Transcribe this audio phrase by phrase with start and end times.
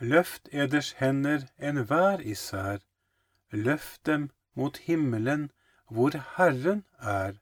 [0.00, 2.78] Løft eders hender enhver især,
[3.50, 5.50] løft dem mot himmelen
[5.90, 7.32] hvor Herren er,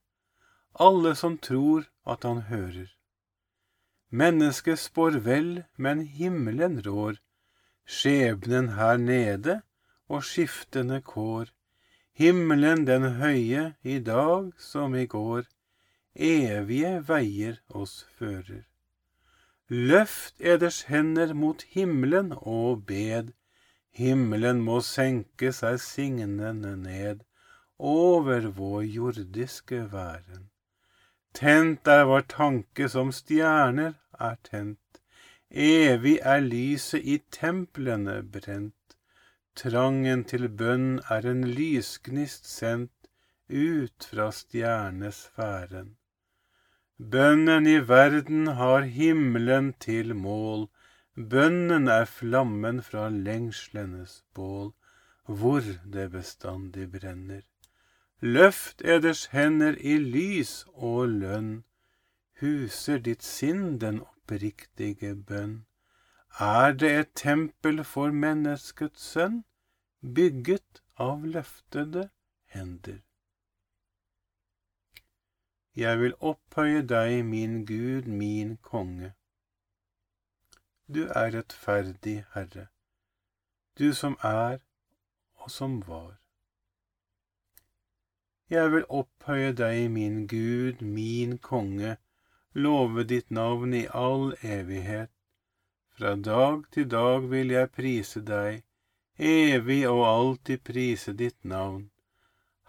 [0.80, 2.88] alle som tror at Han hører.
[4.10, 7.19] Mennesket spår vel, men himmelen rår,
[7.84, 9.60] skjebnen her nede
[10.09, 11.51] og skiftende kår,
[12.12, 15.45] himmelen den høye i dag som i går,
[16.15, 18.65] evige veier oss fører.
[19.68, 23.32] Løft eders hender mot himmelen og bed,
[23.90, 27.24] himmelen må senke seg signende ned
[27.78, 30.46] over vår jordiske væren.
[31.34, 35.02] Tent er vår tanke som stjerner er tent,
[35.50, 38.96] evig er lyset i templene brent.
[39.56, 43.10] Trangen til bønn er en lysgnist sendt
[43.51, 45.95] ut fra stjernesfæren.
[46.98, 50.68] Bønnen i verden har himmelen til mål,
[51.14, 54.72] bønnen er flammen fra lengslenes bål,
[55.26, 57.42] hvor det bestandig brenner.
[58.20, 61.64] Løft eders hender i lys og lønn,
[62.40, 65.66] huser ditt sinn den oppriktige bønn.
[66.41, 69.42] Er det et tempel for menneskets sønn,
[70.00, 72.08] bygget av løftede
[72.56, 73.06] hender?
[75.77, 79.12] Jeg vil opphøye deg, min Gud, min konge.
[80.88, 82.69] Du er rettferdig, Herre,
[83.78, 84.59] du som er
[85.34, 86.15] og som var.
[88.50, 91.97] Jeg vil opphøye deg, min Gud, min konge,
[92.54, 95.10] love ditt navn i all evighet.
[95.98, 98.62] Fra dag til dag vil jeg prise deg,
[99.19, 101.91] evig og alltid prise ditt navn.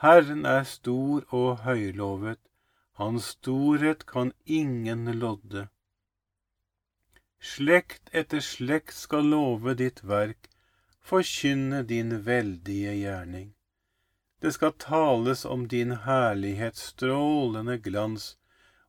[0.01, 2.40] Herren er stor og høylovet,
[2.97, 5.68] hans storhet kan ingen lodde.
[7.40, 10.50] Slekt etter slekt skal love ditt verk,
[11.06, 13.52] forkynne din veldige gjerning.
[14.41, 18.25] Det skal tales om din herlighets strålende glans,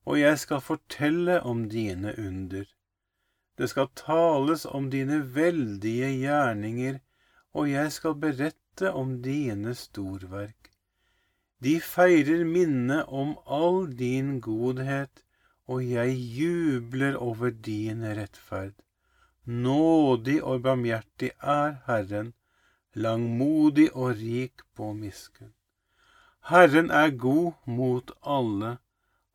[0.08, 2.64] og jeg skal fortelle om dine under.
[3.60, 7.00] Det skal tales om dine veldige gjerninger,
[7.52, 10.67] og jeg skal berette om dine storverk.
[11.60, 15.24] De feirer minnet om all din godhet,
[15.66, 18.76] og jeg jubler over din rettferd.
[19.44, 22.32] Nådig og barmhjertig er Herren,
[22.94, 25.54] langmodig og rik på miskunn.
[26.48, 28.78] Herren er god mot alle,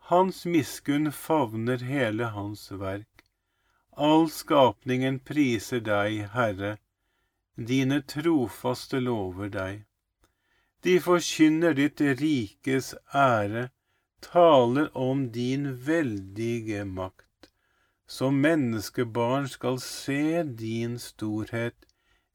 [0.09, 3.25] hans miskunn favner hele hans verk.
[3.97, 6.77] All skapningen priser deg, Herre,
[7.57, 9.83] dine trofaste lover deg.
[10.83, 13.69] De forkynner ditt rikes ære,
[14.25, 17.47] taler om din veldige makt.
[18.07, 21.85] Som menneskebarn skal se din storhet,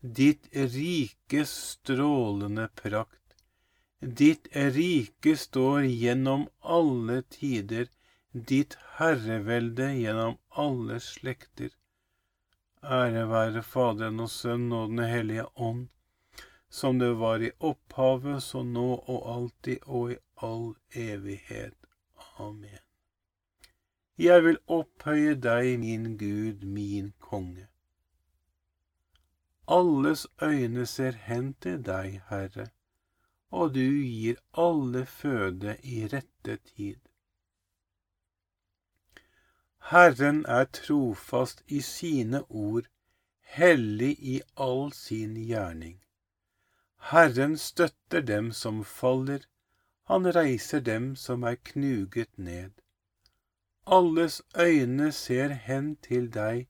[0.00, 3.36] ditt rikes strålende prakt.
[4.22, 4.48] Ditt
[4.78, 6.48] rike står gjennom
[6.78, 7.92] alle tider,
[8.32, 11.76] ditt herrevelde gjennom alle slekter.
[12.80, 15.88] Ære være Faderen og Sønnen og Den hellige ånd
[16.68, 21.74] som det var i opphavet, så nå og alltid og i all evighet.
[22.38, 22.78] Amen.
[24.18, 27.68] Jeg vil opphøye deg, min Gud, min konge.
[29.68, 32.68] Alles øyne ser hen til deg, Herre,
[33.50, 36.98] og du gir alle føde i rette tid.
[39.90, 42.88] Herren er trofast i sine ord,
[43.40, 46.00] hellig i all sin gjerning.
[46.98, 49.46] Herren støtter dem som faller,
[50.04, 52.70] han reiser dem som er knuget ned.
[53.86, 56.68] Alles øyne ser hen til deg,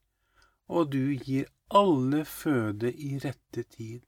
[0.67, 4.01] og du gir alle føde i rette tid.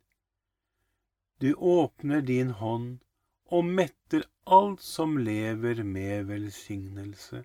[1.42, 3.00] Du åpner din hånd
[3.46, 7.44] og metter alt som lever med velsignelse.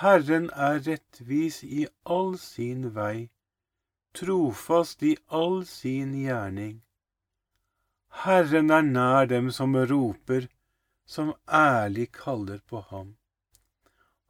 [0.00, 3.28] Herren er rettvis i all sin vei,
[4.14, 6.82] trofast i all sin gjerning.
[8.22, 10.46] Herren er nær dem som roper,
[11.06, 13.16] som ærlig kaller på ham.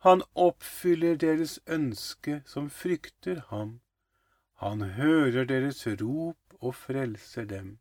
[0.04, 3.80] Han oppfyller deres ønske som frykter ham.
[4.64, 7.78] Han hører deres rop og frelser dem.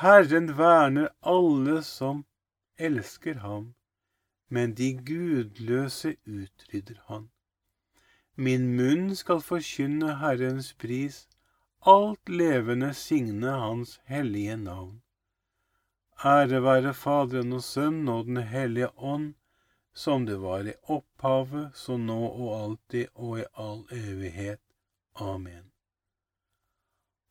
[0.00, 2.24] Herren verner alle som
[2.78, 3.74] elsker ham,
[4.48, 7.30] men de gudløse utrydder han.
[8.36, 11.26] Min munn skal forkynne Herrens pris,
[11.86, 15.02] alt levende signe Hans hellige navn.
[16.24, 19.34] Ære være Faderen og Sønnen og Den hellige ånd,
[19.94, 24.60] som det var i opphavet, så nå og alltid og i all evighet.
[25.14, 25.70] Amen.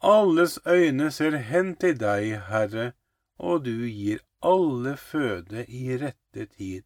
[0.02, 2.92] Alles øyne ser hen til deg, Herre,
[3.38, 6.86] og du gir alle føde i rette tid.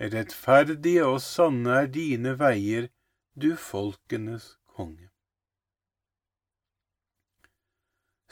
[0.00, 2.88] Rettferdige og sanne er dine veier,
[3.34, 5.13] du folkenes konge.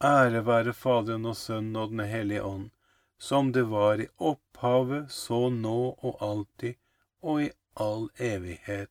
[0.00, 2.70] Ære være Faderen og Sønnen og Den hellige ånd,
[3.18, 6.74] som det var i opphavet, så nå og alltid,
[7.22, 8.90] og i all evighet.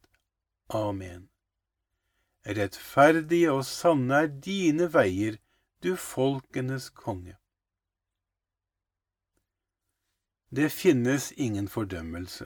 [0.69, 1.29] Amen.
[2.45, 5.41] Rettferdige og sanne er dine veier,
[5.83, 7.35] du folkenes konge.
[10.49, 12.45] Det finnes ingen fordømmelse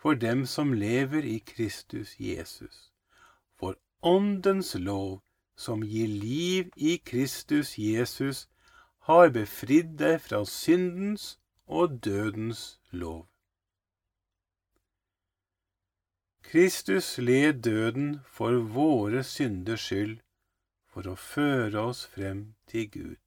[0.00, 2.92] for dem som lever i Kristus Jesus.
[3.56, 5.22] For Åndens lov,
[5.58, 8.46] som gir liv i Kristus Jesus,
[9.08, 13.26] har befridd deg fra syndens og dødens lov.
[16.48, 20.20] Kristus led døden for våre synders skyld,
[20.88, 23.18] for å føre oss frem til Gud.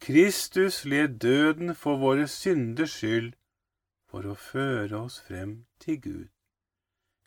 [0.00, 3.34] Kristus led døden for våre synders skyld,
[4.10, 6.28] for å føre oss frem til Gud.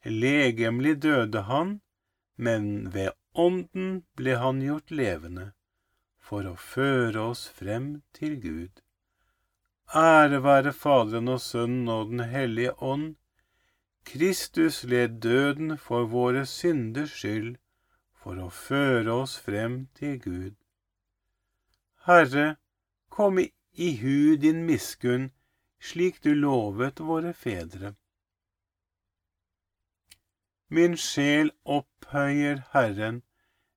[0.03, 1.79] Legemlig døde han,
[2.35, 5.51] men ved ånden ble han gjort levende,
[6.19, 8.81] for å føre oss frem til Gud.
[9.95, 13.15] Ære være Faderen og Sønnen og Den hellige ånd.
[14.07, 17.55] Kristus led døden for våre synders skyld,
[18.15, 20.55] for å føre oss frem til Gud.
[22.07, 22.55] Herre,
[23.17, 25.31] Kom i hu din miskunn,
[25.81, 27.95] slik du lovet våre fedre.
[30.69, 33.23] Min sjel opphøyer Herren,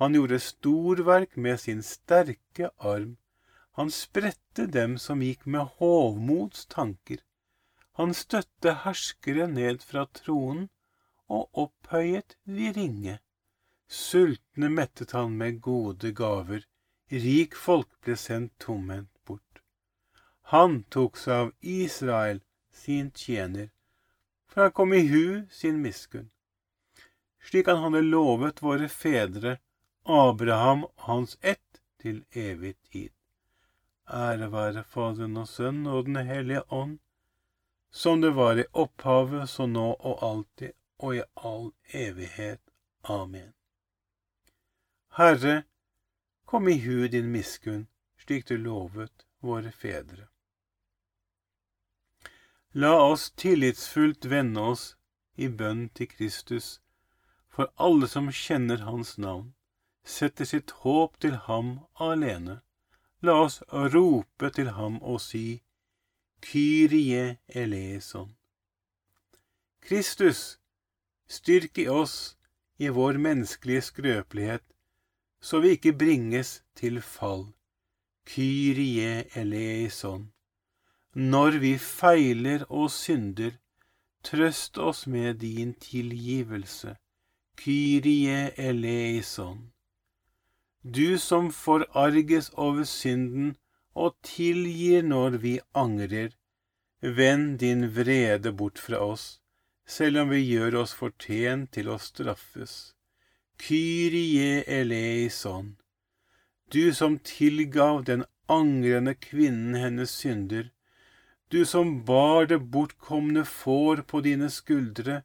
[0.00, 3.16] Han gjorde storverk med sin sterke arm.
[3.76, 7.20] Han spredte dem som gikk med hovmods tanker.
[7.96, 10.68] Han støtte herskere ned fra tronen
[11.28, 13.18] og opphøyet de ringe.
[13.88, 16.66] Sultne mettet han med gode gaver,
[17.10, 19.16] rik folk ble sendt tomhendt.
[20.50, 22.38] Han tok seg av Israel,
[22.70, 23.72] sin tjener,
[24.46, 26.28] for han kom i hu sin miskunn,
[27.42, 29.56] slik han hadde lovet våre fedre,
[30.08, 33.10] Abraham hans ett, til evig tid.
[34.06, 36.98] Ære være Faderen og Sønnen og Den hellige ånd,
[37.90, 42.62] som det var i opphavet, så nå og alltid og i all evighet.
[43.02, 43.50] Amen.
[45.18, 45.64] Herre,
[46.44, 50.28] kom i hu din miskunn, slik du lovet våre fedre.
[52.72, 54.96] La oss tillitsfullt vende oss
[55.34, 56.80] i bønn til Kristus,
[57.50, 59.55] for alle som kjenner Hans navn,
[60.06, 62.60] setter sitt håp til ham alene.
[63.26, 65.62] La oss rope til ham og si,
[66.46, 68.36] Kyrie eleison.
[69.82, 70.58] Kristus,
[71.26, 72.36] styrk i oss
[72.78, 74.64] i vår menneskelige skrøpelighet,
[75.40, 77.46] så vi ikke bringes til fall.
[78.26, 80.32] Kyrie eleison.
[81.14, 83.56] Når vi feiler og synder,
[84.22, 86.96] trøst oss med din tilgivelse.
[87.56, 89.72] Kyrie eleison.
[90.88, 93.56] Du som forarges over synden
[93.98, 96.36] og tilgir når vi angrer,
[97.02, 99.24] vend din vrede bort fra oss,
[99.82, 102.74] selv om vi gjør oss fortjent til å straffes.
[103.58, 105.72] Kyrie eleison.
[106.70, 110.68] Du som tilgav den angrende kvinnen hennes synder,
[111.50, 115.24] du som bar det bortkomne får på dine skuldre,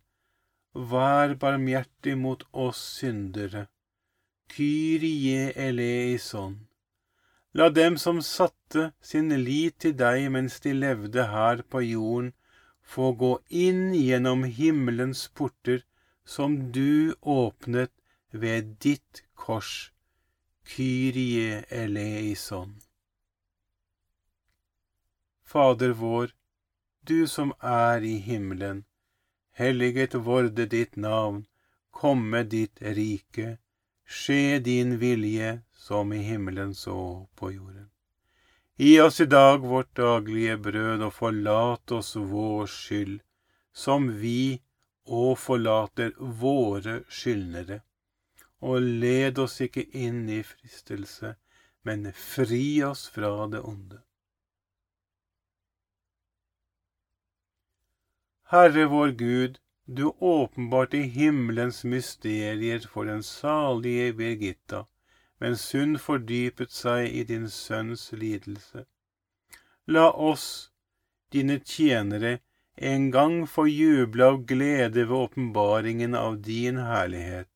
[0.73, 3.67] vær barmhjertig mot oss syndere.
[4.51, 6.67] Kyrie eleison.
[7.53, 12.33] La dem som satte sin lit til deg mens de levde her på jorden,
[12.83, 13.31] få gå
[13.63, 15.85] inn gjennom himmelens porter
[16.35, 17.93] som du åpnet
[18.43, 19.93] ved ditt kors.
[20.67, 22.75] Kyrie eleison.
[25.47, 26.35] Fader vår,
[27.07, 28.83] du som er i himmelen.
[29.55, 31.45] Helliget vorde ditt navn,
[31.91, 33.60] komme ditt rike.
[34.11, 37.87] Skje din vilje som i himmelen så på jorden.
[38.75, 43.21] Gi oss i dag vårt daglige brød, og forlat oss vår skyld,
[43.71, 44.59] som vi
[45.05, 46.11] og forlater
[46.43, 47.79] våre skyldnere.
[48.59, 51.35] Og led oss ikke inn i fristelse,
[51.87, 54.01] men fri oss fra det onde.
[58.51, 59.61] Herre vår Gud,
[59.95, 64.85] du åpenbarte himmelens mysterier for den salige Birgitta,
[65.39, 68.85] mens hun fordypet seg i din sønns lidelse.
[69.87, 70.45] La oss,
[71.35, 72.37] dine tjenere,
[72.75, 77.51] en gang få juble av glede ved åpenbaringen av din herlighet.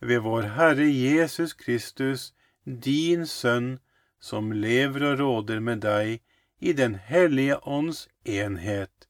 [0.00, 2.30] Ved vår Herre Jesus Kristus,
[2.64, 3.78] din Sønn,
[4.20, 6.20] som lever og råder med deg
[6.60, 9.09] i Den hellige ånds enhet